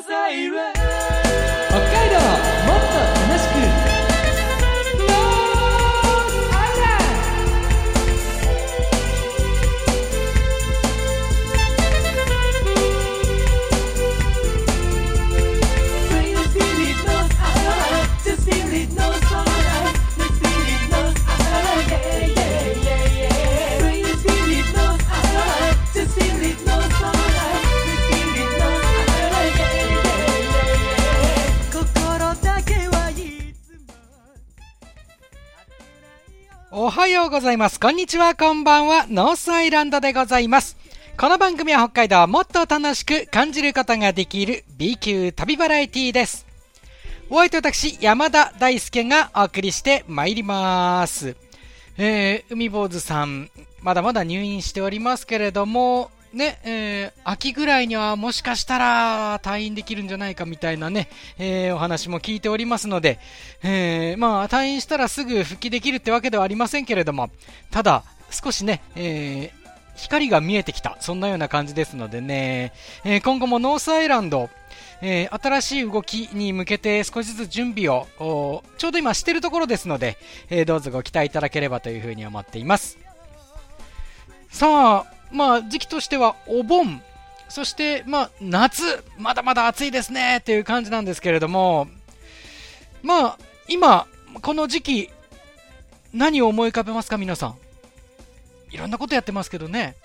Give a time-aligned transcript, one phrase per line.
[0.00, 0.87] 海道
[36.80, 37.80] おはようございます。
[37.80, 39.08] こんにちは、こんばんは。
[39.08, 40.76] ノースアイランドでございます。
[41.16, 46.46] この番組は北海道をもっと楽しく感じることができる B 級旅バラエティです。
[47.30, 51.34] お相手私、山田大輔がお送りしてまいります。
[51.96, 63.18] えー、海坊主さん、まだまだ入院しておりますけれども、ね、えー、秋ぐらいにはもしかしたら退院できるんじゃないかみたいなね、えー、お話も聞いておりますので、
[63.62, 67.30] えー、まあ退院したらすぐ復帰できるってわけではありませんけれども、
[67.70, 69.52] ただ少しね、え、
[69.96, 72.72] 光が見えてきた、そんなような感じですのでね、
[73.04, 74.50] え、今後もノースアイランド、
[75.00, 80.18] えー、新しい動きに向けて少しずつ準備をちょうど今してるところですので、
[80.50, 82.98] えー、どうぞご期待いただければというふうに思っています。
[84.50, 87.02] さあ、まあ時期としてはお盆、
[87.48, 91.88] そしてまあ夏、まだまだ暑いですねっていう感じなんですけれども、
[93.02, 94.06] まあ今、
[94.42, 95.10] この時期、
[96.12, 97.56] 何を思い浮かべますか皆さん？
[98.70, 99.96] いろんなことやってますけどね。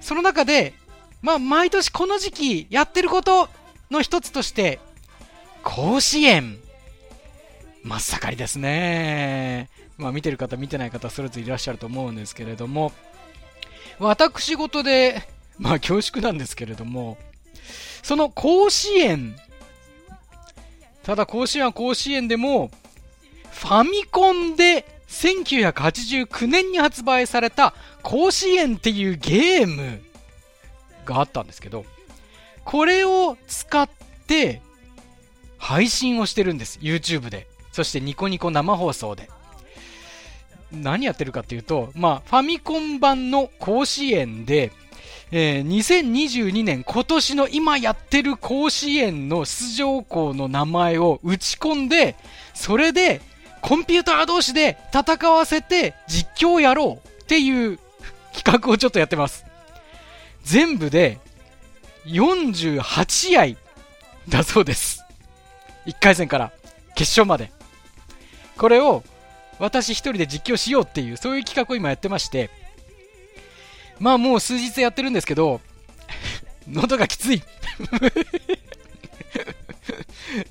[0.00, 0.74] その中で、
[1.22, 3.48] まあ毎年この時期やってること
[3.90, 4.80] の一つとして、
[5.62, 6.58] 甲子園。
[7.82, 9.70] 真っ盛りですね。
[9.98, 12.92] まあ見てる方見てない方それぞれいらっしゃると思うんですけれども、
[14.00, 15.22] 私事で、
[15.58, 17.18] まあ恐縮なんですけれども、
[18.02, 19.36] その甲子園、
[21.02, 22.70] ただ甲子園は甲子園でも、
[23.50, 30.00] ファミコンで1989年に発売された甲子園っていうゲーム
[31.04, 31.84] があったんですけど、
[32.64, 33.88] これを使っ
[34.26, 34.62] て
[35.58, 36.78] 配信をしてるんです。
[36.80, 37.46] YouTube で。
[37.72, 39.28] そしてニコニコ生放送で。
[40.72, 44.72] 何やってるかっていうと、まあ、ファミコン版の甲子園で、
[45.32, 52.16] えー、2022年今年の今やってる甲子園の出場校の名前を打ち込んで、
[52.54, 53.20] それで
[53.60, 57.78] コンピューター同士で戦わせて実況やろうっていう
[58.32, 59.44] 企画をちょっとやってます。
[60.42, 61.18] 全部で
[62.06, 63.46] 48試合
[64.28, 65.04] だそうです。
[65.86, 66.52] 1回戦から
[66.94, 67.52] 決勝まで。
[68.56, 69.02] これを
[69.60, 72.50] 私一人で実況しようっていう、そういう企画を今やってまして、
[74.00, 75.60] まあもう数日やってるんですけど、
[76.66, 77.42] 喉がきつい。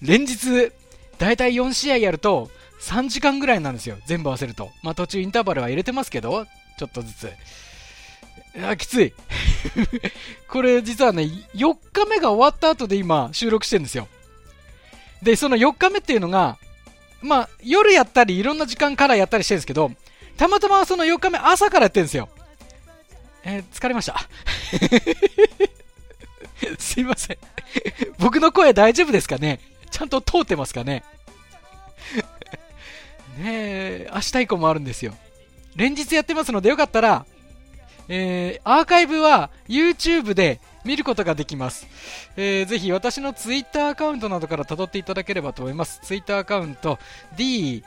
[0.01, 0.71] 連日、
[1.17, 2.49] だいたい4試合やると
[2.81, 3.97] 3時間ぐらいなんですよ。
[4.05, 4.71] 全部合わせると。
[4.83, 6.45] まあ途中インターバルは入れてますけど、
[6.77, 7.31] ちょっとずつ。
[8.63, 9.13] あ、きつい。
[10.47, 11.23] これ実はね、
[11.55, 14.07] 4日目が終わった後で今収録してるんですよ。
[15.23, 16.59] で、その4日目っていうのが、
[17.21, 19.91] まあ、夜やったり、いろんな時間からやったりしてるんですけど、
[20.37, 22.29] たまたまその4日目朝からやってるんですよ。
[23.43, 24.15] えー、疲れました。
[26.77, 27.37] すいません。
[28.19, 29.59] 僕の声大丈夫ですかね？
[29.91, 31.03] ちゃんと通ってますかね？
[33.37, 35.13] ねえ、明日以降もあるんですよ。
[35.75, 37.25] 連日やってますのでよかったら、
[38.07, 41.87] えー、アーカイブは YouTube で見ることができます。
[42.37, 45.99] えー、ぜひ私の Twitter アカウントなどから辿っていただければと思います。
[46.03, 46.99] Twitter アカウント
[47.35, 47.83] D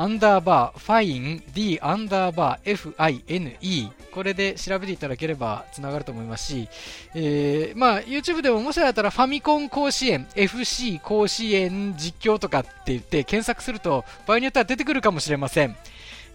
[0.00, 6.68] アンダーバーファイン D アンダーバー FINE これで調べていただければつながると思いますし、
[7.14, 15.76] えー、まあ YouTube でももしあったらファミコン甲子園 FC 甲子園実況とかって言って検索すると場合によっては出てくるかもしれません。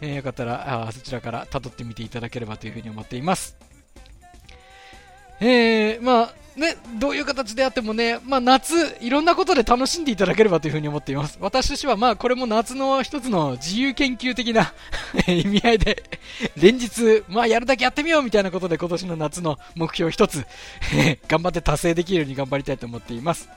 [0.02, 3.75] えー、よかったらあそちらから辿ってみていただければというふうに思っています。
[5.40, 11.38] えー、まあね、どういう形であってもね、まあ夏、いろんなことで楽しんでいただければというふに思っています。
[11.42, 14.74] 私としてはまあこれも夏の一つの自由研究的な
[15.28, 16.04] 意味合いで、
[16.56, 20.46] 連日、まあやるだけやってみようみたいなことで今年の夏の目標一つ、
[21.28, 23.50] 頑張って達成できるように頑張りたいと思っています。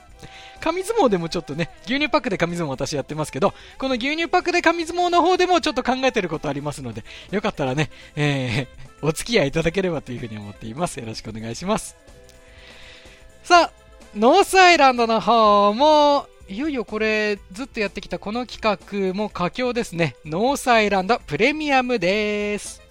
[0.59, 10.99] 紙相撲でもちょっとね、牛乳パックで紙相撲私やってますけど、この牛乳パックで紙相撲の方でもちょっと考えてることありますので、よかったらね、えー、お付き合いいただければというふうに思っています。
[10.99, 11.95] よろしくお願いします。
[13.43, 13.71] さあ、
[14.15, 20.15] ノースアイランドの方も、いよいよこれ、ずっとやってきたこの企画も佳境ですね。
[20.25, 22.81] ノースアイランドプレミアムです。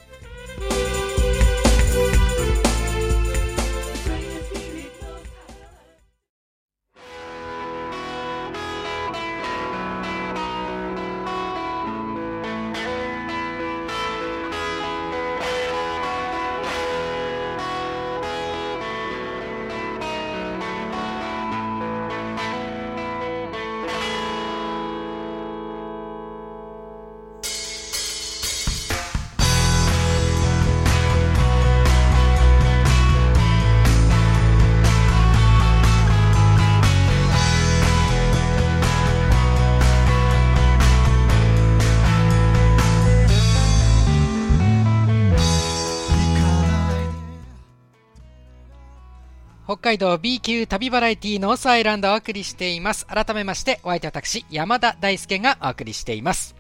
[49.89, 53.07] 海道 B 級旅バラエティノースアイランドをお送りしています。
[53.07, 56.55] 改めまして、お相手は私、山田大輔がお送りしています。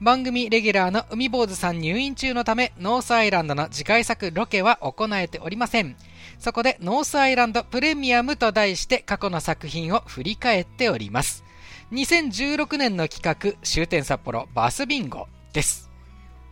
[0.00, 5.94] 番組レギュラーの海坊主さん入院中のため、ノースアイランドの次回作ロケは行えておりません。
[6.38, 11.44] そこで、ノースアイランドプレミアムと題して過去の作品を振り返っております。
[11.92, 15.91] 2016年の企画、終点札幌バスビンゴです。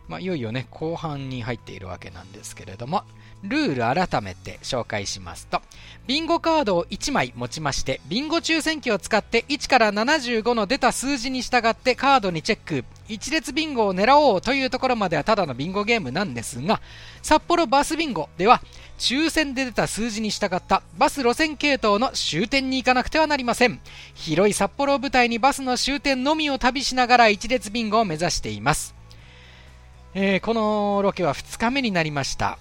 [0.07, 3.03] まあ、いよいよね、後半に入っているわけなんですけれども、
[3.43, 5.61] ルール改めて紹介しますと、
[6.05, 16.81] ビンゴカードを1枚持ちまして、ビンゴ抽選機を使って1から75の出た数字に従ってカードにチェック、一列ビンゴを狙おうというところまではただのビンゴゲームなんですが、
[17.21, 18.61] 札幌バスビンゴでは、
[18.99, 23.79] 抽選で出た数字に従ったバス路線系統の終点に行かなくてはなりません。
[24.13, 29.00] 広い札幌を舞台にバスの終点のみを旅しながら一列ビンゴを目指しています。
[30.13, 32.57] えーこのロケは2日目になりました。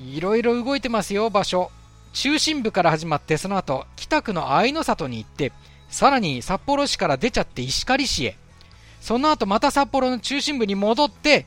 [0.00, 1.70] いろいろ動いてますよ、場所。
[2.12, 5.52] 中心部から始まって、その後、北区の愛の里に行って、
[5.88, 8.36] さらに札幌市から出ちゃって石狩市へ。
[9.00, 11.46] その後また札幌の中心部に戻って、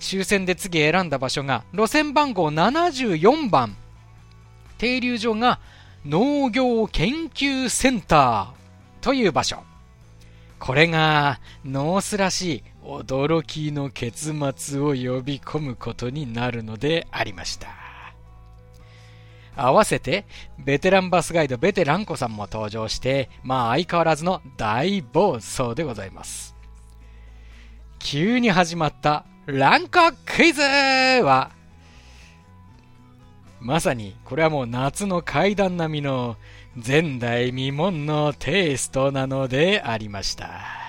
[0.00, 3.76] 終戦で次選んだ場所が、路線番号74番。
[4.78, 5.60] 停留所が
[6.04, 9.62] 農業研究センターという場所。
[10.58, 17.68] これがノースらしい驚きの結末を呼び込むことになるのでありました。
[19.54, 20.24] 合わせて、
[20.58, 26.56] ベテランバスガイドベテランコさんも登場して、まあ相変わらずの大暴走でございます。
[27.98, 31.50] 急に始まったランコクイズは、
[33.60, 36.36] まさにこれはもう夏の階段並みの
[36.74, 40.81] 前代未聞のテイストなのでありました。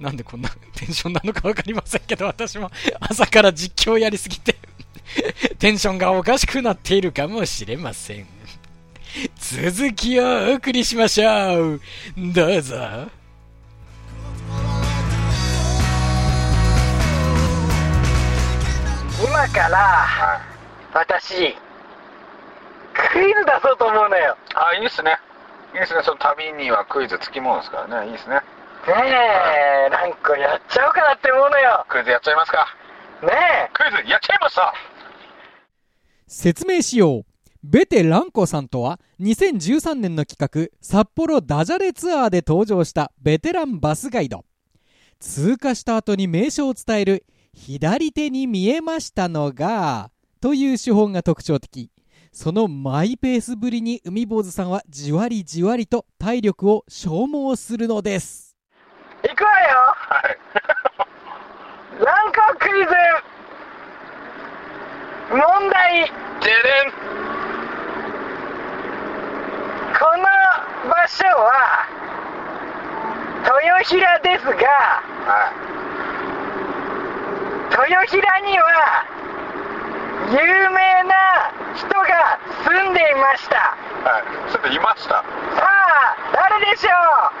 [0.00, 2.70] なんでこんな テンションなのかわかりませんけど、私も
[3.00, 4.56] 朝から実況やりすぎて、
[5.60, 8.26] テンションがおかしくなっているかもしれません。
[9.36, 11.80] 続きをお送りしましょう。
[12.16, 12.76] どうぞ。
[19.22, 20.40] 今から、
[20.94, 21.34] 私、
[22.94, 24.36] クイズ出そうと思うのよ。
[24.54, 25.18] あ、いいっすね。
[25.74, 26.02] いいっすね。
[26.04, 28.10] その旅にはクイズつきものですからね。
[28.10, 28.40] いいっすね。
[28.86, 28.94] ね
[29.86, 31.84] え、なんかやっちゃおうかなって思うのよ。
[31.88, 32.66] クイズやっちゃいますか。
[33.22, 34.74] ねクイズやっちゃいました。
[36.26, 37.24] 説明しよう
[37.62, 44.44] ベテランコさんとは2013年の企画札幌ダジャレツアーで登場したベテランバスガイド
[45.18, 50.10] 通過した後に名称を伝える左手に見えましたのが
[50.40, 51.90] という手法が特徴的
[52.32, 58.49] そのマイペースぶりに海坊主さんはじわりじわりと体力を消耗するのです
[59.24, 59.94] え、いくわよ。
[60.08, 60.38] はい。
[62.04, 62.90] ランコクイズ。
[65.30, 66.12] 問題。
[66.40, 66.92] ででん。
[69.98, 70.24] この
[70.88, 71.86] 場所は、
[73.44, 74.52] 豊平ですが、
[75.26, 75.52] は
[77.70, 79.04] 豊平には、
[80.30, 83.56] 有名な人が住んでいました。
[83.56, 83.58] い。
[84.04, 84.52] はい。
[84.52, 85.14] ちょっといました。
[85.16, 85.24] さ
[85.62, 86.90] あ、誰でしょ
[87.36, 87.39] う？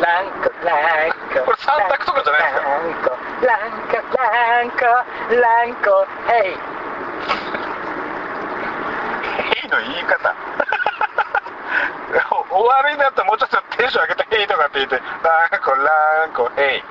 [0.00, 1.40] ランコ、ランコ。
[1.44, 2.62] これ三択とかじゃないです
[3.04, 3.10] か？
[3.46, 6.52] ランコ、ランコ、ランコ、ランコ、ヘイ。
[9.54, 10.34] ヘイの言い方。
[12.50, 15.02] お終わりになったらもうちょっとテンション上げてヘイとかって言って、ラ
[15.58, 16.82] ンコ、ランコ、ヘイ。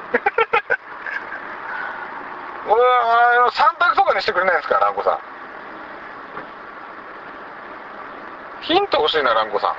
[2.67, 5.19] うわ三択とかにしてくれないんですか、ランコさん。
[8.61, 9.73] ヒント欲しいな、ランコさん。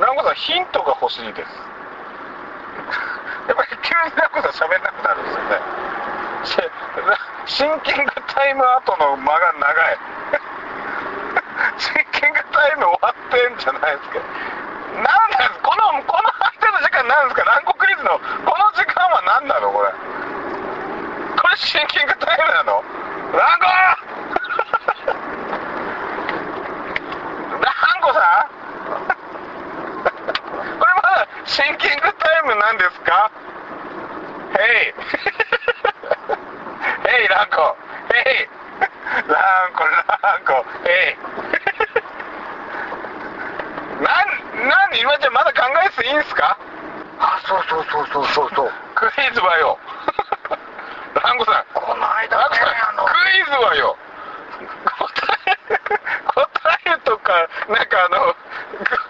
[0.00, 1.50] ランコさん、ヒントが欲しいです。
[3.48, 5.60] やっぱり急にランコさん喋んなくなるんですよね。
[7.46, 9.98] シンキングタイム後の間が長い。
[11.78, 14.18] シンキングタイム終わってんじゃないですか
[14.96, 15.02] 何。
[15.04, 17.44] なんですこの、この間の時間なんですか？
[17.50, 18.18] ランコクイズの、こ
[18.58, 19.92] の時間は何なのこれ？
[21.38, 22.82] これシンキングタイムなの？
[23.34, 23.66] ランコ
[27.60, 28.48] ランコさん
[30.78, 33.30] これまだシンキングタイムなんですか
[34.58, 34.94] ヘイ
[37.08, 37.76] ヘイランコ
[38.12, 38.48] ヘイ
[39.28, 41.22] ランコランコヘイ
[44.02, 44.08] な
[44.64, 46.58] んなん今じゃまだ考えていいんすか？
[47.20, 48.70] あ、そうそうそうそうそうそう。
[48.94, 49.78] クイズはよ。
[51.22, 51.64] ランコさん。
[51.74, 52.58] この間ね
[53.06, 53.96] クイズはよ
[54.98, 55.56] 答え
[56.26, 58.34] 答えとかなんかあの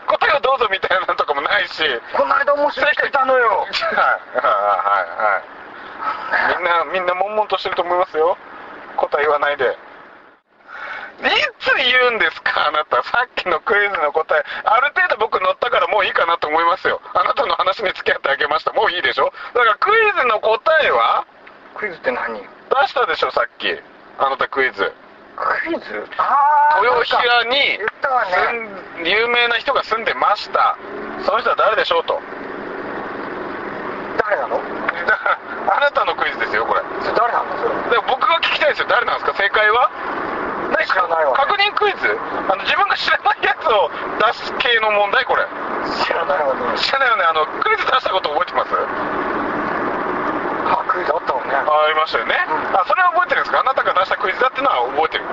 [0.07, 1.83] 答えをどうぞみたいなのとかもないし。
[2.17, 3.49] この間面白い人いたのよ。
[3.49, 3.69] はい。
[3.69, 4.45] はい。
[4.45, 5.25] はい。
[5.27, 5.55] はい。
[6.59, 8.39] みんな みんな悶々としてると思いますよ。
[8.97, 9.77] 答え言わないで。
[11.15, 11.27] い
[11.61, 13.03] つ言うんですかあなた。
[13.05, 14.45] さっきのクイズの答え。
[14.65, 17.01] ある程度僕乗ったからもういいかなと思いますよ。
[17.15, 18.73] あなたの話に付き合ってあげました。
[18.73, 19.33] もういいでしょ。
[19.55, 21.25] だからクイズの答えは？
[21.77, 22.41] クイズって何？
[22.41, 23.81] 出したでしょさっき。
[24.19, 24.93] あなたクイズ
[25.37, 26.07] クイズ？
[26.19, 27.79] ああ豊平に
[29.05, 30.79] 有名な人が住んでました。
[31.25, 32.21] その人は誰でしょうと。
[34.23, 34.57] 誰なの？
[34.59, 36.83] だからあなたのクイズですよこれ。
[37.03, 38.87] それ誰なのそれで僕が聞きたいですよ。
[38.89, 39.37] 誰なんですか？
[39.37, 39.91] 正解は？
[40.71, 41.37] 何知らないわね。
[41.37, 42.19] 確認クイズ？
[42.49, 43.91] あの自分が知らないやつを
[44.23, 45.43] 出す系の問題これ。
[46.07, 46.79] 知らないわね。
[46.79, 47.25] 知らないよね。
[47.25, 48.71] あのクイズ出したこと覚えてます？
[51.83, 52.77] ありましたよね、うん。
[52.77, 53.61] あそれは覚えてるんですか？
[53.61, 55.25] あなたが出したクイズだってのは覚えてる？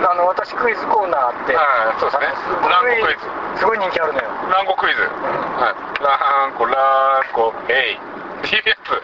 [0.00, 2.32] あの私クイズコーナーあってはいそうですね。
[2.68, 3.60] ランゴクイズ？
[3.60, 4.28] すごい人気あるのよ。
[4.48, 8.00] ランゴクイズ、はい、ランコランコヘイ。
[8.00, 8.96] っていうやつ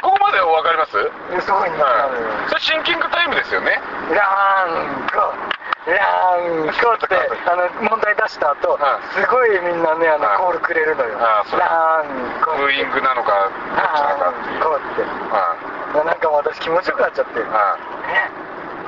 [0.00, 0.96] ここまで分かります？
[1.44, 2.48] すごい人気あるのよ。
[2.48, 3.76] それシンキングタイムですよね。
[4.16, 5.20] ランコ
[5.84, 7.12] ランコって
[7.48, 9.20] あの問題出した後はい。
[9.20, 10.38] すごいみんなねあのはい。
[10.40, 11.18] コールくれるのよ。
[11.20, 11.44] ラン
[12.40, 14.64] コブーイングなのかどっちなのかっていう。
[14.64, 15.04] ランコって。
[15.04, 17.40] はいなんか私気持ちよくなっちゃって。
[17.40, 17.80] ねはい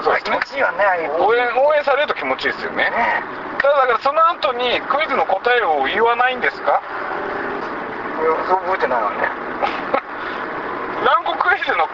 [0.03, 0.83] そう気持ちいいよね
[1.21, 2.91] 応援応援されると気持ちいいですよね。
[2.91, 3.23] ね
[3.63, 6.83] ただだからその後にクイズの答えを言わないんですか？
[8.19, 9.19] そう覚えてないわね。
[11.07, 11.87] ランコクイズの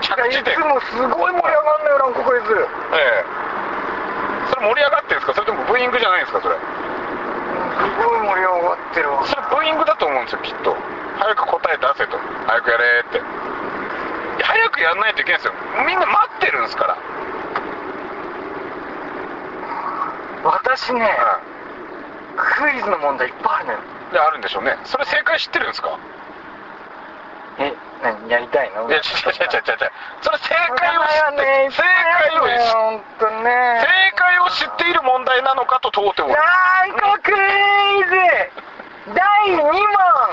[0.00, 2.68] 着いやい地点つもすごい盛り上がんのよランコクイズ。
[2.94, 3.24] ええ。
[4.50, 5.34] それ盛り上がってるんですか？
[5.34, 6.56] それともブーイングじゃないんですかそれ？
[6.56, 6.60] す
[8.08, 9.22] ごい盛り上がってるわ。
[9.24, 10.76] それブーイングだと思うんですよきっと。
[11.20, 12.18] 早く答え出せと。
[12.48, 13.18] 早くやれって。
[13.18, 13.24] いや
[14.60, 15.54] 早くやんないといけないんですよ。
[15.86, 16.96] みんな待ってるんですから、
[20.44, 21.40] 私ねは
[22.36, 23.78] クイズの問題いっぱいあるのよ。
[24.10, 24.76] い、であるんでしょうね。
[24.84, 25.98] それ正解知ってるんですか？
[27.58, 28.88] え何やりたいの？
[28.88, 29.92] いや違う違う違う違う。
[30.20, 31.70] それ正解を知ってね。
[31.70, 33.80] 正解を知本当ね。
[33.80, 36.36] 正解を知っている問題なのかと問うてもラ
[36.88, 37.34] ンコクイ
[38.08, 38.16] ズ
[39.14, 39.72] 第2問。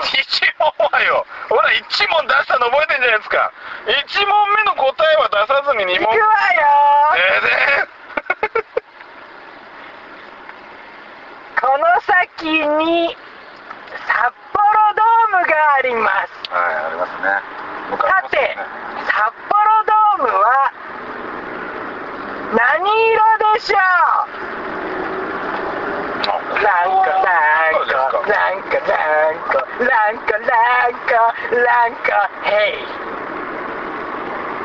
[0.02, 1.26] 一問はよ。
[1.48, 3.52] ほら1問出したの覚えてんじゃないですか。
[3.86, 6.14] 1問目の答えは出さずに2問。
[6.14, 6.66] いくわよ。
[7.16, 7.98] えー
[11.60, 13.16] この先に
[14.06, 14.62] 札幌
[14.94, 16.50] ドームがあります。
[16.50, 17.42] はいありますね。
[17.98, 18.56] さて
[19.06, 20.72] 札幌ドームは
[22.54, 23.18] 何色
[23.54, 23.80] でしょう
[26.62, 28.94] ランコランコランコラ
[29.30, 30.46] ンコランコラ
[30.88, 31.10] ンコ
[31.50, 31.98] ランコ
[32.44, 32.78] ヘイ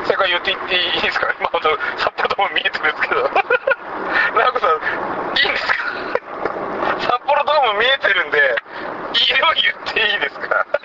[0.06, 1.32] 正解言っていっていいですか？
[1.40, 3.22] 今ほど札幌ドーム見えてるんですけど。
[4.36, 4.74] ラコさんい
[5.46, 5.74] いんですか？
[7.00, 8.56] 札幌ドーム見えてるんで
[9.14, 10.66] 色言っていいですか？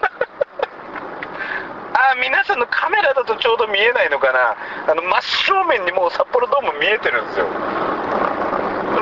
[2.12, 4.56] あ皆さんのカメラだとちょうど見えないのかな？
[4.92, 7.46] あの真正面にもう札幌ドーム見えてるんですよ。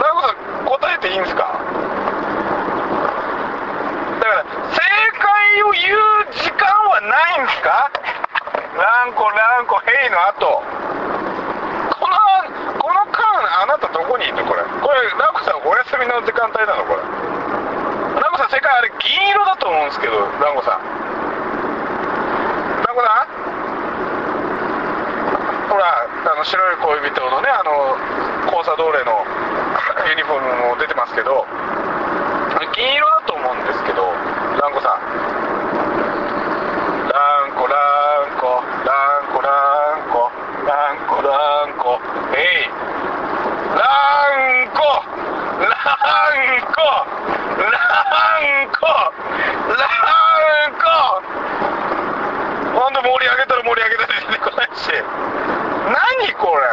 [0.01, 0.36] ラコさん
[0.66, 1.42] 答えていいんですか
[4.20, 4.82] だから正
[5.20, 6.00] 解を言う
[6.32, 7.90] 時間はないんですか？
[8.78, 10.62] ランコランコヘイの後。
[11.98, 12.14] この
[12.78, 13.18] この間
[13.64, 14.46] あなたどこにいるの？
[14.46, 14.62] これ。
[14.62, 16.86] これラコさんお休みの時間帯なの？
[16.86, 17.02] これ。
[18.22, 20.80] ラコさん正解 あれ銀色だと思うんですけどランコさん。
[22.86, 23.28] ランコさん？
[25.70, 26.08] ほらあ
[26.38, 27.98] の白い恋人のねあの
[28.52, 29.26] コンサドーレの
[30.08, 31.46] ユニフォームも出てますけど
[32.74, 34.14] 銀色だと思うんですけど
[34.62, 35.00] ランコさん
[37.12, 37.78] ランコラン
[38.40, 39.50] コランコラ
[39.98, 40.32] ンコ
[40.66, 42.00] ランコランコ
[42.34, 42.70] ヘイ
[43.78, 43.84] ラ
[44.64, 45.04] ンコ
[45.60, 46.82] ランコ
[47.60, 47.68] ラ
[48.64, 49.12] ンコラ
[50.70, 50.88] ンコ
[52.80, 54.92] ほんと盛り上げたら盛り上げたら出てこないし
[55.88, 56.68] 何これ。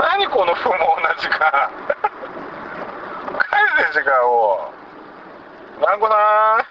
[0.00, 1.68] 何この不毛な時間。
[3.36, 3.44] 返
[3.92, 4.72] せ時間を。
[5.84, 6.64] ランコさ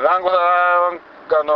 [0.00, 0.02] ん。
[0.02, 0.38] ランコさん
[1.36, 1.52] あの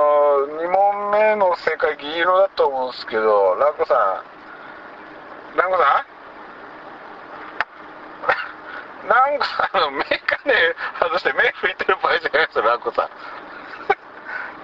[0.61, 5.57] 2問目の正解銀色だと思うんですけどランコさん。
[5.57, 6.05] ランコさ
[9.05, 9.09] ん？
[9.09, 10.53] ランコさんのメガネ
[11.01, 13.09] 外して目拭いてる場合じゃないですよランコさん。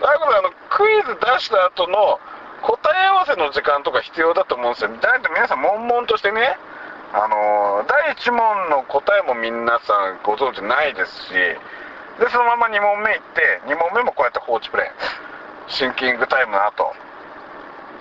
[0.03, 2.19] ランコさんあのクイズ出した後の
[2.63, 4.91] 答え合わせの時間とか必要だと思うんですよ。
[5.01, 6.57] だいたい皆さん悶々としてね
[7.13, 11.33] あの第1問の答えも皆さんご存知ないですし
[12.19, 14.89] でそのまま2問目行って2問目もこうやって放置プレイ。
[15.67, 16.93] シンキングタイムの後。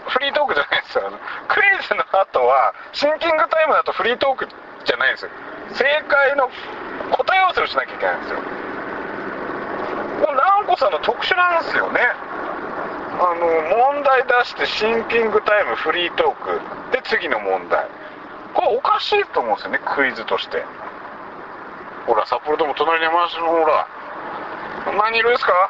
[0.07, 1.11] フリートークじゃないですよ。
[1.47, 5.31] クイズの後はシンキングタイムだとフリートークじゃないんですよ。
[5.71, 6.49] 正解の
[7.11, 8.62] 答え合わせをしなきゃいけないんですよ。
[10.73, 12.01] コさんの特殊なんですよね。
[12.01, 13.45] あの
[13.93, 16.59] 問題出してシンキングタイムフリートーク。
[16.91, 17.85] で次の問題。
[18.55, 20.65] これおかしいと思うんですよねクイズとして。
[22.07, 23.87] ほら札幌でも隣に山梨のほら。
[24.97, 25.53] 何人いるんですか？
[25.53, 25.69] は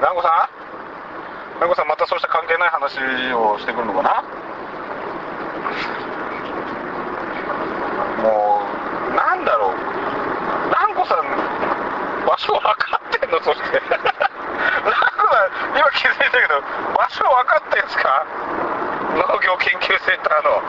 [0.00, 0.48] 南郷さん？
[1.56, 3.00] 南郷さんまたそうした関係ない話
[3.32, 4.22] をしてくるのかな
[8.22, 8.60] も
[9.10, 9.74] うなんだろう
[10.68, 11.24] 南郷さん
[12.26, 13.80] 場所分かってんのそして。
[13.84, 16.60] 南郷さん今気づいたけど
[16.96, 18.24] 場所分かってんすか？
[19.14, 20.62] 農業研究センターの。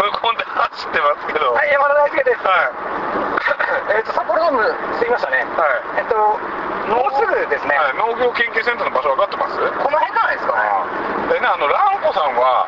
[0.00, 1.52] 向こうで走ってますけど。
[1.52, 2.40] はい、山田大輔です。
[2.40, 2.50] は
[3.92, 3.96] い。
[3.96, 4.64] えっと、札幌ドーム
[4.98, 5.44] 過ぎましたね。
[5.44, 5.66] は
[5.98, 6.00] い。
[6.00, 9.60] えっと、もうすぐですね、はい、農業研究センターの場所分かってます？
[9.60, 11.36] この辺じゃないですかね。
[11.36, 12.66] でねあのランコさんは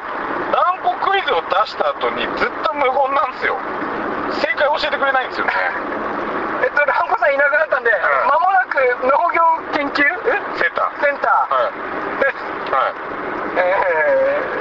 [0.53, 3.57] ランコクイズを出した後にずっと無言なんですよ。
[4.39, 5.53] 正解教えてくれないんですよね
[6.62, 7.95] えっと、ランコさんいなくなったんで、ん
[8.29, 9.43] まもなく農業
[9.83, 9.99] 研究？
[9.99, 11.03] センター。
[11.03, 11.75] センタはい。
[11.75, 12.39] ーです。
[12.71, 12.95] はい。
[13.59, 13.67] え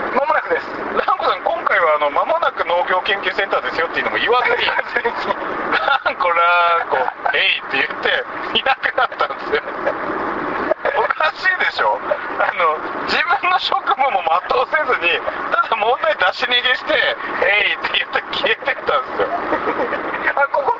[0.09, 0.65] ー、まもなくです。
[0.97, 6.97] ランコさん今回はあの間もなく農業研究センターですよっていうのも言わずにランコランコ
[7.37, 8.25] えいって言って
[8.57, 9.61] いなくなったんですよ。
[10.97, 12.01] おかしいでしょ。
[12.41, 15.21] あの自分の職務も全うせずに
[15.53, 16.97] ただ問題出し逃げして
[17.45, 19.29] 「えい」って言って消えてったんですよ
[20.33, 20.73] あ、ここ、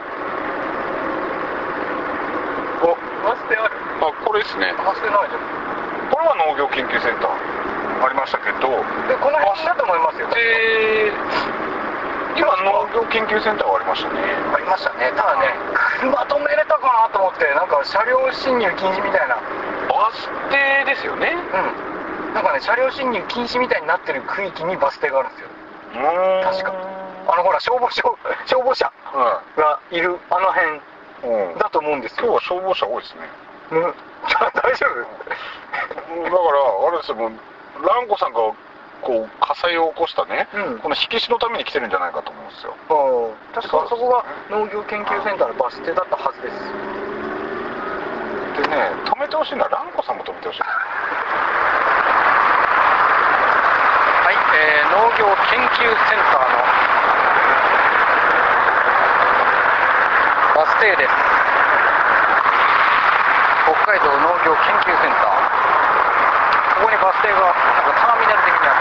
[2.89, 2.97] お
[3.29, 3.77] バス停ある。
[4.01, 5.43] あこれですねバス停ないじゃん。
[6.07, 8.79] これは農業研究センターありましたけど
[9.11, 10.31] で、この辺だと思いますよ。
[10.31, 11.11] で
[12.39, 14.23] 今農業研究センターがありましたね
[14.55, 15.11] ありましたね。
[15.19, 15.51] ただね、
[15.99, 19.35] 車止めれたかなと思って、なんか車両進入禁止みたいな。
[19.91, 22.33] バス停ですよねうん。
[22.33, 25.51] なんかね、車両進入禁止みたいになってる区域にバス停があるんですよ。
[26.47, 26.71] 確か
[27.27, 28.15] あのほら、消防消
[28.47, 32.33] 消防車はがいるあの辺だと思うんです今日よ。
[32.35, 33.27] は消防車多いですね
[33.71, 33.81] うん。
[34.53, 34.99] 大丈夫？
[34.99, 36.41] だから
[36.87, 37.15] あれですよ。
[37.15, 37.31] もう
[37.87, 38.39] ランコさんが
[39.01, 40.79] こう火災を起こしたね、うん。
[40.79, 42.75] この火消しのために来てるんじゃないかと思うんですよ。
[43.55, 46.55] 確かそこが農業研究センターのバス停だったはずです。
[48.61, 50.61] でね止めてほしいのはランコさんも止めてほしい。
[50.61, 50.67] は
[54.31, 56.55] い、えー農業研究センターの
[60.55, 61.11] バス停です。
[61.13, 61.30] 北
[63.91, 65.35] 海道農業研究センター。
[66.79, 68.79] ここにバス停がなんかターミナル的にある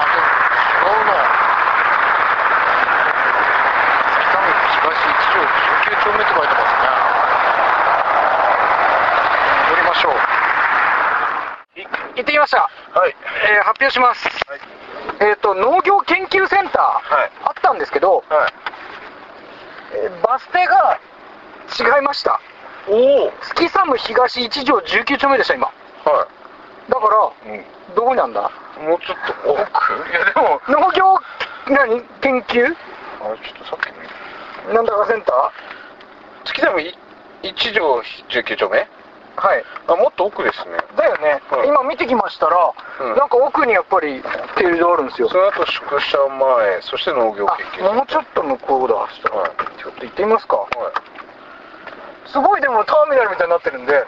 [0.00, 0.24] あでも
[0.64, 1.12] 違うな。
[4.32, 5.44] 北見東一条
[5.92, 6.88] 19丁目って書いてますね。
[9.68, 10.16] 乗りましょう。
[11.76, 12.62] い行ってきました。
[12.98, 13.14] はい。
[13.44, 14.26] えー発表します、
[15.20, 17.30] えっ、と農業研究センター、はい。
[17.44, 18.52] あったんですけど、はい。
[19.96, 20.95] えーバス停が
[21.78, 22.40] 違いました。
[22.88, 23.32] おお。
[23.42, 25.66] 月寒東一条19丁目でした今。
[25.66, 26.28] は
[26.88, 27.94] だからい、うん。
[27.94, 28.50] どこにあんだ？
[28.80, 29.58] もうちょっと奥。
[29.58, 31.18] いやでも農業
[31.68, 32.64] 何研究？
[32.64, 35.52] あれちょっとさっきのなんだかセンタ
[36.44, 36.94] 月でもい
[37.42, 38.78] 一条19丁目？
[38.78, 38.86] ー
[39.36, 39.64] はい。
[39.88, 40.78] あもっと奥ですね。
[40.96, 43.16] だよね、はい今見てきましたら、うん。
[43.16, 44.22] なんか奥にやっぱり
[44.56, 45.28] 停留所あるんですよ。
[45.28, 48.94] その後宿舎前そして農業あ研究もうちょっと向こうだ。
[49.12, 49.50] したら、はい。
[49.82, 50.56] ちょっと行ってみますか。
[50.56, 50.68] はい
[52.28, 54.04] すごいでもターミナルみたいになってるんで。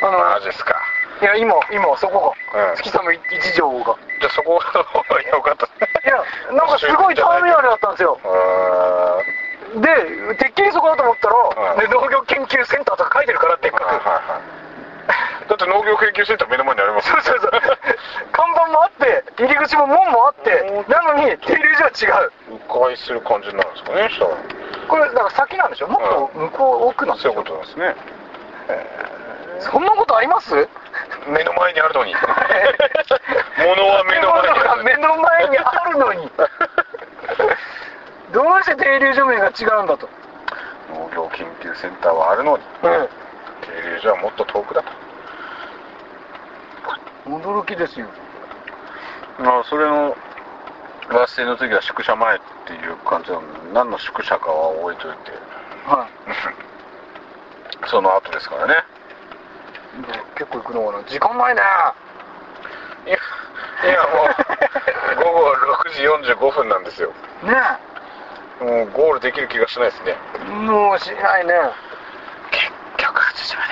[0.00, 0.76] あのマジですか。
[1.20, 2.76] いや今今そこが、うん。
[2.76, 3.20] 月寒一
[3.56, 3.98] 条が。
[4.20, 5.66] じゃあそこがよかった。
[5.66, 5.68] い
[6.06, 6.22] や
[6.54, 8.18] なんかすごいターミナルだったんですよ。
[8.22, 9.18] あ
[9.74, 11.80] でてっきりそこだと思ったら、うん。
[11.80, 14.58] ね、農業研究センターとか書いてるからでっかく、はいはいはい
[15.48, 17.08] だって農業研究センター目の前にあります。
[17.10, 17.50] そうそうそう。
[18.32, 22.32] 看板もあって入り口も門もあってなのに停留所は違う
[22.78, 24.30] 迂回する感じになるんですかねしたら。
[24.88, 25.88] これだから先なんでしょ？
[25.88, 27.32] もっと向こう奥なんでしょ？
[27.32, 27.94] そういうことなんですね。
[29.60, 30.68] そんなことあります？
[31.28, 32.14] 目の前にあるのに。
[32.14, 32.22] 物
[33.88, 34.84] は目の前にある。
[34.88, 36.30] 目の前にあるのに。
[38.32, 40.08] どうして停留所名が違うんだと、
[40.94, 42.62] 農業研究センターはあるのに。
[42.82, 43.08] うん。
[43.62, 44.88] 停留所はもっと遠くだと。
[47.26, 48.06] 驚きですよ。
[49.40, 50.16] あそれの
[51.10, 55.30] バス停の次は宿舎前っていう感じなので何の宿舎かは置いといて。
[55.86, 57.88] はい。
[57.88, 58.74] その後ですからね。
[60.06, 61.04] で結構行くのかな。
[61.04, 61.62] 時間ないね。
[63.06, 63.16] いや
[63.84, 67.12] いやもう 午後6時45分なんですよ。
[67.42, 67.54] ね。
[68.60, 70.16] もうゴールできる気がしないですね。
[70.34, 71.54] えもうしないね。
[72.50, 73.62] 結局8時ま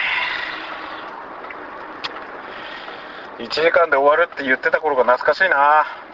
[3.38, 3.44] で。
[3.44, 5.84] 1時間で終わるって言ってた頃が懐かしいな。
[5.84, 6.05] 終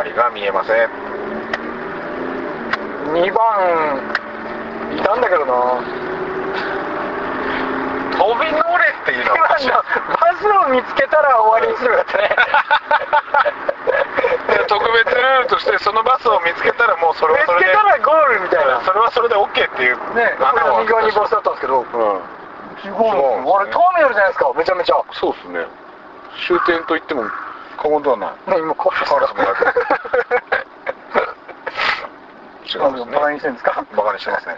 [0.00, 0.76] わりが見えません。
[3.12, 4.00] 2番
[4.96, 5.52] いたんだけどな。
[8.16, 9.36] 飛び乗れっていうのは。
[9.48, 9.58] バ
[10.40, 12.30] スを見つけたら終わりにするかったね。
[14.48, 17.66] で特別ルールとしてそのバスを見つけたらもうそれ見つはそれで。
[17.66, 18.80] けたらゴールみたいな。
[18.80, 19.98] それはそれで OK っていう。
[20.14, 20.34] ね
[20.78, 21.82] 右側にバスだったんですけど。
[21.82, 21.86] うん。
[22.82, 22.92] 違あ
[23.64, 24.50] れターミナルじゃないですか。
[24.56, 24.94] めちゃめちゃ。
[25.12, 25.66] そうですね。
[26.46, 27.24] 終点と言っても
[27.80, 28.26] 過言ではな。
[28.46, 29.26] いね今コップから
[32.70, 33.12] 違うんですね。
[33.14, 33.84] バカにしてるんですか？
[33.96, 34.56] バカにしてますね。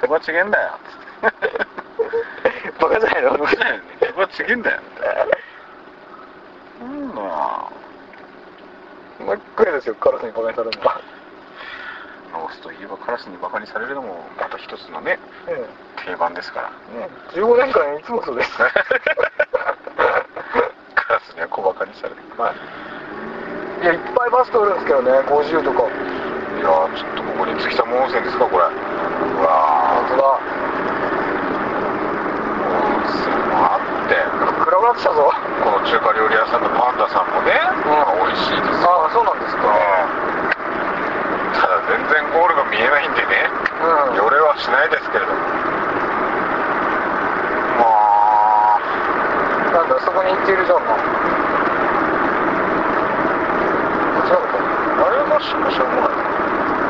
[0.00, 0.78] そこは違えんだよ。
[2.80, 3.30] バカじゃないの？
[3.32, 4.80] そこは違えんだよ。
[6.80, 7.20] うんな
[9.20, 10.84] 真っ暗ですよカラスにバカにされるの。
[10.88, 11.00] は
[12.32, 15.64] ノースといえばカラスにバカにされるのもまた一つのねえ
[16.04, 16.70] 定番ですから。
[16.96, 18.50] えね15年間いつもそうです
[21.54, 22.54] 小バカにされるまあ。
[23.82, 25.86] いやいっぱいバス通るんですけどね50とか。
[25.86, 28.66] いやーちょっとここに月様温泉ですかこれ。
[28.66, 28.66] う
[29.38, 30.34] わ本当だ。
[30.34, 30.42] ー
[32.74, 34.18] 温泉もあって。
[34.66, 35.30] 暗くなってきたぞ。
[35.62, 38.26] この中華料理屋さんのパンダさんもね、うん。
[38.26, 38.90] 美味しいですよ。
[38.90, 39.62] ああそうなんですか。
[41.54, 43.46] ただ全然ゴールが見えないんでね。
[44.10, 44.18] うん。
[44.18, 45.38] 寄れはしないですけれども
[47.78, 47.84] ま
[48.78, 48.80] あ
[49.72, 50.94] なんだそこに行っているじゃんな
[54.24, 54.56] 違うのか
[55.04, 56.22] あれが宿舎もない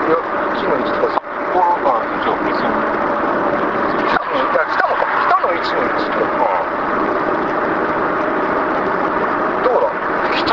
[0.07, 0.20] いや
[0.55, 2.68] 1の1とかこれがじゃあ別に
[4.12, 6.46] 北のいや北のか北の1の1とか
[9.64, 9.88] どこだ
[10.37, 10.53] 北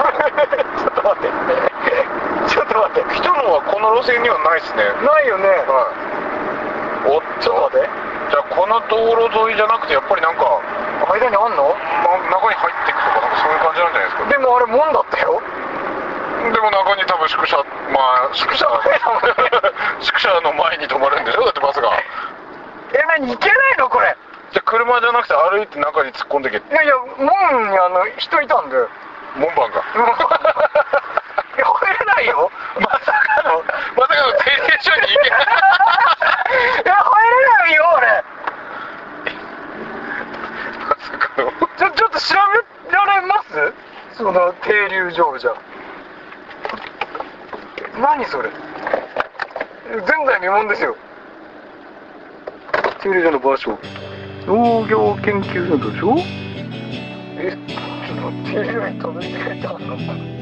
[0.79, 1.29] ちょっと待って
[2.47, 6.11] ちょっと待って来たのはこの路線にはないですねないよねはい
[7.03, 7.89] おっちょっと待って
[8.29, 10.43] じゃあこの道路沿いじゃなくてやっぱりなんか、
[11.07, 11.71] 間にあんの？
[12.03, 14.25] ま、中に入っていくとかなんかそういう感じなんじゃないですか。
[14.29, 15.41] でもあれ門だったよ。
[16.51, 17.57] でも中に多分宿舎
[17.93, 18.67] まあ宿舎
[20.01, 21.45] 宿舎の前に止まるんでしょ？
[21.45, 21.89] だってバスが。
[22.93, 23.87] え何行けないの？
[23.89, 24.15] これ。
[24.51, 26.57] じゃあ車じゃなくて歩いて中に突っ込んでけ。
[26.57, 28.75] いやいや門にあの人いたんで
[29.37, 29.79] 門番が。
[31.55, 32.51] いや入れないよ。
[32.79, 33.63] まさかの。
[33.95, 35.29] まさかの停留所に行け。
[35.29, 35.39] ない
[36.83, 38.23] いや入れないよあれ
[40.89, 42.35] まさかのちょちょっと調
[42.89, 44.17] べられます？
[44.17, 45.53] その停留場じゃ。
[47.99, 48.49] 何それ？
[49.89, 50.95] 前代未聞ですよ。
[53.01, 53.77] 停留所の場所。
[54.45, 56.15] 農業研究所でしょ？
[57.37, 60.40] えちょっと停留にたどり着いたの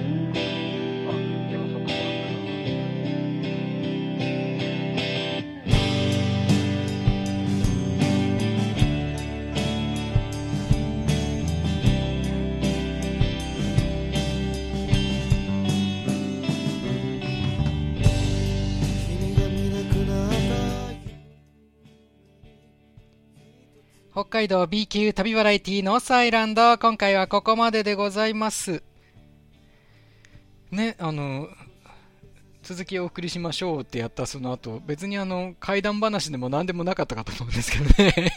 [24.20, 28.84] 北海道 B 級旅バラエティノースアイランド今回はここまででございます。
[30.72, 31.48] ねあの
[32.62, 38.34] 続きをお送りしましょうってやったその後別にあの怪談話でも何でもなかったかと思うんですけどね。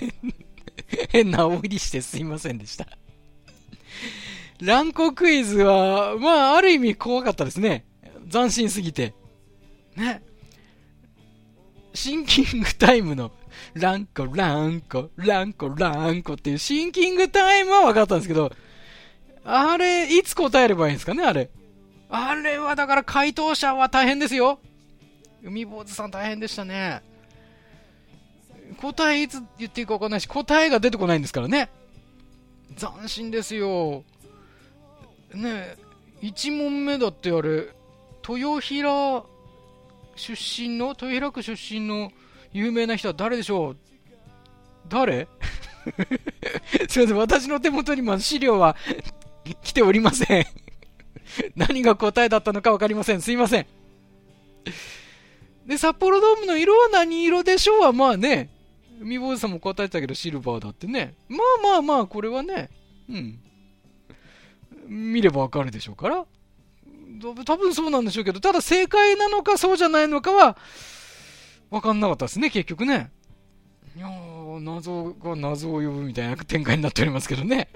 [1.11, 2.87] 変な大入りしてすいませんでした。
[4.61, 7.85] 乱行クイズはまあある意味怖かったですね。
[8.31, 9.15] 斬新すぎて。
[9.97, 10.23] ね。
[11.93, 13.33] シンキングタイムの
[13.75, 18.53] ランコ、ランコ、ランコ、ランコっていうシンキングタイムは分かったんですけど、
[19.45, 21.51] あれ、いつ答えればいいんですかね、あれ。
[22.11, 24.61] あれはだから回答者は大変ですよ。
[25.43, 27.03] 海坊主さん大変でしたね。
[28.81, 31.71] 答えいつ言っていいか分かんないし、答えが出てこないんですからね。
[32.77, 34.05] 斬新ですよ。
[35.35, 35.77] ねえ、
[36.23, 37.69] 1問目だってあれ、
[38.29, 39.25] 豊平
[40.17, 42.13] 出身の、豊平区出身の
[42.53, 43.77] 有名な人は誰でしょう？
[44.89, 45.29] 誰？
[46.89, 48.77] すいません、私の手元にも資料は
[49.63, 50.47] 来ておりません。
[51.57, 53.23] 何が答えだったのか分かりません。
[53.23, 53.67] すいません。
[55.67, 58.51] で、札幌ドームの色は何色でしょうは、まあね、
[59.01, 61.15] 海坊主さんも答えてたけど、シルバーだってね。
[61.29, 62.69] まあまあまあ、これはね、
[63.09, 63.39] うん。
[64.87, 66.25] 見ればわかるでしょうから。
[67.45, 70.57] 多分そうなんでしょうけど、ただ正解なのかそうじゃないのかは、
[71.73, 73.11] わかんなかったですね、結局ね。
[73.97, 74.07] いや、
[74.61, 77.71] 謎が謎を呼ぶみたいな展開になっておりますけどね。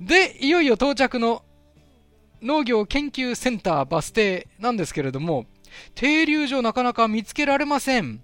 [0.00, 1.44] で、いよいよ到着の
[2.40, 5.44] 農業研究センターバス停なんですけれども、
[5.94, 8.22] 停留所なかなか見つけられません。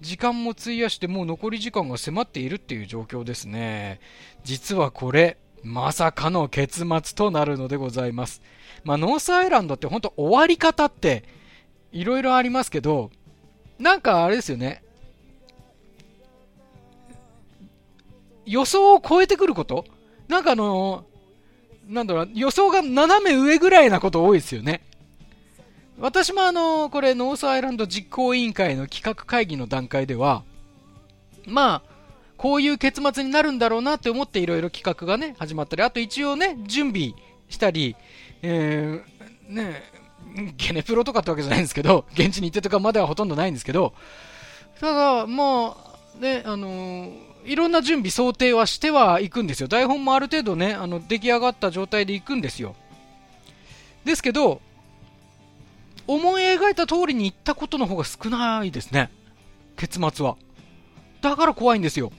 [0.00, 4.00] 時間も費やしてもう残り時間が迫っているっていう状況ですね。
[4.42, 8.42] 実はこれ、まさかの結末となるのでございます。
[8.82, 11.35] まあ、ノースアイランドって本当終わり方って
[11.96, 13.10] いろいろありますけど、
[13.78, 14.82] なんかあれですよね。
[18.44, 19.84] 予想を超えてくること？
[20.28, 24.82] なんかあのー、なんだろう、予想が斜め上ぐらいなこと多いですよね。
[25.98, 30.44] 私もあのー、これ、ノースアイランド実行委員会の企画会議の段階では、
[31.46, 31.90] まあ、
[32.36, 37.14] こういう結末になるんだろうなって思っていろいろ企画がね、始まったり、あと一応ね、準備
[37.48, 37.96] したり、
[38.42, 39.82] えー、ね、
[40.56, 43.94] ゲネプロとかってわけじゃないんですけど、 現地に行ってとかまではほとんどないんですけど、
[44.80, 47.12] ただ、まあ、ね、あのー、
[47.44, 49.68] いろんな準備、想定はしてはいくんですよ。
[49.68, 52.74] 台本もある程度ね、あの、出来上がった状態で行くんですよ。
[54.04, 54.60] ですけど、
[56.06, 59.10] 思い描いた通りに行ったことの方が少ないですね。
[59.76, 60.36] 結末は。
[61.20, 62.12] だから怖いんですよ。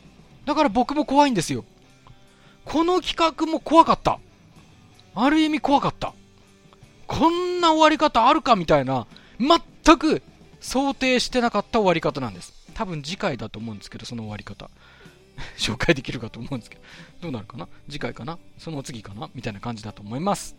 [0.46, 1.64] だから僕も怖いんですよ。
[2.66, 4.20] この企画も怖かった。
[5.16, 6.14] ある意味怖かった。
[7.08, 9.08] こんな終わり方あるかみたいな、
[9.40, 10.22] 全く
[10.60, 12.54] 想定してなかった終わり方なんです。
[12.74, 14.70] 多分次回だと思うんですけど、その終わり方。
[15.58, 16.82] 紹介できるかと思うんですけど、
[17.22, 17.68] どうなるかな？
[17.88, 18.40] 次回かな？
[18.58, 19.30] その次かな？
[19.36, 20.56] みたいな感じだと思います。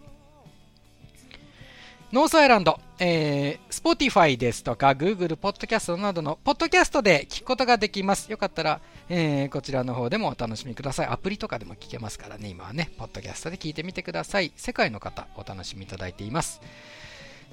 [2.13, 8.31] ノースアイランド、えー、Spotify ですとか Google Podcast などのポッドキャストで聞くことができます。
[8.31, 11.07] よかったら、えー、こちらの方でもお楽しみください。
[11.07, 14.53] アプリとかでも聞けますからね、今はね、ポッドキャストで聞いてみてください。
[14.57, 16.61] 世界の方、お楽しみいただいています。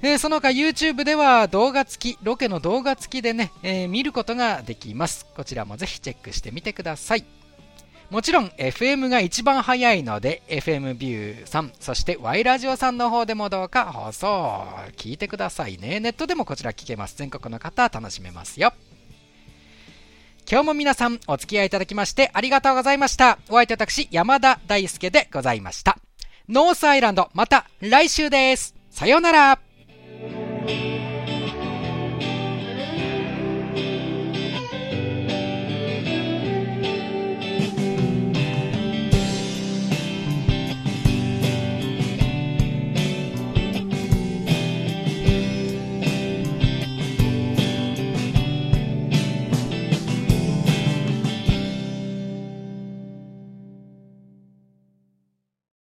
[0.02, 5.26] えー、その他 YouTube では動画付き、ロケの動画付きでね、えー、見ることができます。
[5.34, 7.24] こちらもぜひチェックしてみてください。
[8.10, 14.64] もちろん FM が一番早いので FM ビューさん、そして Y ラジオさんの方でもどうか放送
[14.96, 15.98] 聞いてくださいね。
[15.98, 17.16] ネットでもこちら聞けます。
[17.16, 18.72] 全国の方楽しめますよ。
[20.48, 23.38] 今日も皆さんお付き合いいただきましてありがとうございました。
[23.48, 25.98] お相手私山田大輔でございました。
[26.48, 28.76] ノースアイランドまた来週です。
[28.90, 29.65] さようなら。